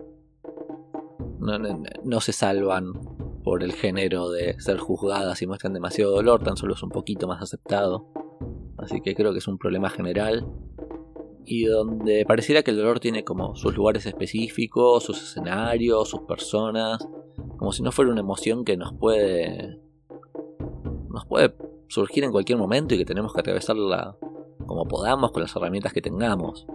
No, 2.03 2.22
se 2.22 2.34
salvan 2.34 2.94
por 3.44 3.62
el 3.62 3.74
género 3.74 4.29
de 4.29 4.60
ser 4.60 4.77
juzgadas 4.79 5.41
y 5.41 5.48
muestran 5.48 5.74
demasiado 5.74 6.12
dolor, 6.12 6.44
tan 6.44 6.58
solo 6.58 6.74
es 6.74 6.82
un 6.82 6.89
poquito 6.89 7.27
más 7.27 7.41
aceptado. 7.41 8.08
Así 8.77 9.01
que 9.01 9.13
creo 9.13 9.32
que 9.32 9.38
es 9.38 9.48
un 9.48 9.60
problema 9.60 9.91
general. 9.91 10.48
Y 11.46 11.65
donde 11.65 12.25
pareciera 12.25 12.63
que 12.63 12.72
el 12.72 12.77
dolor 12.77 13.00
tiene 13.00 13.24
como 13.24 13.55
sus 13.55 13.75
lugares 13.75 14.08
específicos, 14.08 15.03
sus 15.03 15.22
escenarios, 15.22 16.10
sus 16.10 16.22
personas, 16.22 17.08
como 17.58 17.72
si 17.72 17.84
no 17.84 17.91
fuera 17.91 18.12
una 18.12 18.22
emoción 18.22 18.65
que 18.65 18.75
nos 18.75 18.94
puede... 18.94 19.79
nos 21.10 21.25
puede 21.27 21.53
surgir 21.88 22.24
en 22.24 22.32
cualquier 22.32 22.58
momento 22.58 22.96
y 22.96 22.98
que 22.98 23.06
tenemos 23.06 23.34
que 23.34 23.39
atravesarla 23.39 24.18
como 24.65 24.88
podamos 24.88 25.32
con 25.32 25.42
las 25.42 25.56
herramientas 25.56 25.94
que 25.94 26.01
tengamos. 26.01 26.65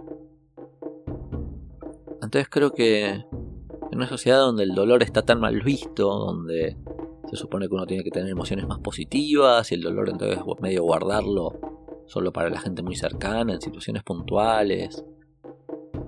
Entonces 2.21 2.47
creo 2.49 2.71
que 2.71 3.09
en 3.09 3.97
una 3.97 4.07
sociedad 4.07 4.39
donde 4.39 4.63
el 4.63 4.73
dolor 4.73 5.03
está 5.03 5.23
tan 5.23 5.39
mal 5.39 5.61
visto, 5.61 6.07
donde 6.07 6.77
se 7.29 7.35
supone 7.35 7.67
que 7.67 7.75
uno 7.75 7.85
tiene 7.85 8.03
que 8.03 8.11
tener 8.11 8.29
emociones 8.29 8.67
más 8.67 8.79
positivas 8.79 9.71
y 9.71 9.75
el 9.75 9.81
dolor 9.81 10.09
entonces 10.09 10.39
medio 10.61 10.83
guardarlo 10.83 11.59
solo 12.07 12.33
para 12.33 12.49
la 12.49 12.59
gente 12.59 12.83
muy 12.83 12.95
cercana, 12.95 13.53
en 13.53 13.61
situaciones 13.61 14.03
puntuales. 14.03 15.03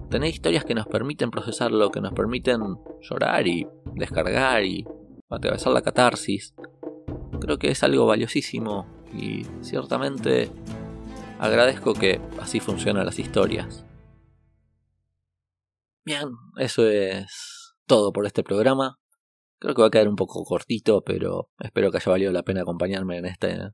Tener 0.10 0.29
historias 0.29 0.65
que 0.65 0.75
nos 0.75 0.86
permiten 0.86 1.31
procesarlo, 1.31 1.91
que 1.91 2.01
nos 2.01 2.13
permiten 2.13 2.77
llorar 3.01 3.48
y 3.48 3.67
descargar 3.95 4.63
y 4.63 4.86
atravesar 5.29 5.74
la 5.74 5.81
catarsis, 5.81 6.53
creo 7.39 7.57
que 7.57 7.72
es 7.72 7.83
algo 7.83 8.05
valiosísimo 8.05 8.86
y 9.15 9.46
ciertamente 9.62 10.51
agradezco 11.39 11.93
que 11.93 12.22
así 12.39 12.60
funcionan 12.60 13.05
las 13.05 13.20
historias. 13.20 13.86
Bien, 16.05 16.29
eso 16.58 16.88
es 16.88 17.75
todo 17.86 18.12
por 18.12 18.25
este 18.25 18.43
programa. 18.43 19.00
Creo 19.60 19.75
que 19.75 19.82
va 19.82 19.88
a 19.88 19.91
quedar 19.91 20.10
un 20.10 20.15
poco 20.15 20.43
cortito, 20.43 21.01
pero 21.03 21.50
espero 21.60 21.91
que 21.91 21.98
haya 21.98 22.12
valido 22.12 22.32
la 22.32 22.43
pena 22.43 22.62
acompañarme 22.62 23.17
en 23.17 23.25
este, 23.25 23.51
en 23.51 23.74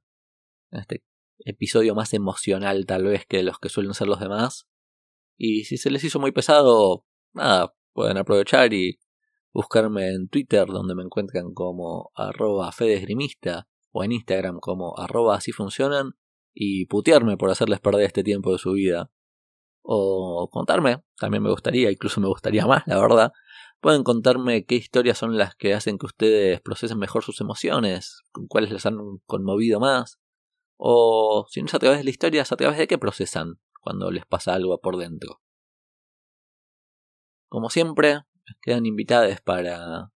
este 0.71 1.03
episodio 1.39 1.95
más 1.95 2.13
emocional 2.13 2.85
tal 2.85 3.05
vez 3.05 3.25
que 3.25 3.41
los 3.43 3.59
que 3.59 3.69
suelen 3.69 3.93
ser 3.93 4.07
los 4.07 4.19
demás. 4.19 4.67
Y 5.37 5.63
si 5.63 5.77
se 5.77 5.89
les 5.89 6.03
hizo 6.03 6.19
muy 6.19 6.31
pesado, 6.31 7.05
nada, 7.33 7.73
pueden 7.93 8.17
aprovechar 8.17 8.73
y 8.73 8.99
buscarme 9.51 10.09
en 10.09 10.27
Twitter 10.29 10.67
donde 10.67 10.95
me 10.95 11.03
encuentran 11.03 11.53
como 11.53 12.11
arroba 12.13 12.71
fedesgrimista 12.71 13.67
o 13.91 14.03
en 14.03 14.11
Instagram 14.11 14.59
como 14.59 14.97
arroba 14.97 15.35
así 15.35 15.51
funcionan 15.51 16.15
y 16.53 16.85
putearme 16.87 17.37
por 17.37 17.49
hacerles 17.49 17.79
perder 17.79 18.05
este 18.05 18.23
tiempo 18.23 18.51
de 18.51 18.57
su 18.57 18.73
vida. 18.73 19.11
O 19.81 20.49
contarme, 20.51 21.03
también 21.17 21.43
me 21.43 21.49
gustaría, 21.49 21.91
incluso 21.91 22.21
me 22.21 22.27
gustaría 22.27 22.65
más, 22.67 22.83
la 22.85 22.99
verdad. 22.99 23.31
Pueden 23.81 24.03
contarme 24.03 24.65
qué 24.65 24.75
historias 24.75 25.17
son 25.17 25.37
las 25.37 25.55
que 25.55 25.73
hacen 25.73 25.97
que 25.97 26.05
ustedes 26.05 26.61
procesen 26.61 26.99
mejor 26.99 27.23
sus 27.23 27.39
emociones, 27.41 28.21
cuáles 28.49 28.71
les 28.71 28.85
han 28.85 28.97
conmovido 29.25 29.79
más, 29.79 30.19
O 30.77 31.45
si 31.49 31.61
no 31.61 31.67
es 31.67 31.73
a 31.73 31.79
través 31.79 31.99
de 31.99 32.03
la 32.05 32.09
historia, 32.09 32.41
es 32.41 32.51
a 32.51 32.57
través 32.57 32.77
de 32.77 32.87
qué 32.87 32.97
procesan 32.97 33.59
cuando 33.81 34.11
les 34.11 34.25
pasa 34.25 34.53
algo 34.53 34.79
por 34.79 34.97
dentro. 34.97 35.41
Como 37.49 37.69
siempre, 37.69 38.21
quedan 38.61 38.85
invitadas 38.85 39.41
para 39.41 40.11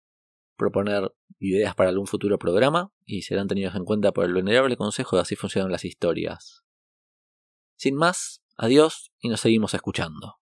proponer 0.56 1.14
ideas 1.40 1.76
para 1.76 1.90
algún 1.90 2.08
futuro 2.08 2.38
programa 2.38 2.92
y 3.06 3.24
serán 3.24 3.48
tenidos 3.48 3.76
en 3.76 3.86
cuenta 3.86 4.12
por 4.12 4.26
el 4.26 4.34
venerable 4.34 4.78
consejo 4.78 5.16
de 5.16 5.24
así 5.24 5.36
funcionan 5.36 5.72
las 5.72 5.86
historias. 5.86 6.64
Sin 7.76 7.96
más, 7.96 8.42
adiós 8.56 9.12
y 9.20 9.30
nos 9.30 9.42
seguimos 9.42 9.74
escuchando. 9.74 10.43